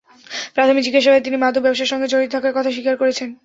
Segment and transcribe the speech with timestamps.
[0.55, 3.29] প্রাথমিক জিজ্ঞাসাবাদে তিনি মাদক ব্যবসার সঙ্গে জড়িত থাকার কথা স্বীকার করেছেন।